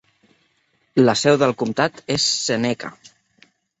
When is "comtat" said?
1.59-2.01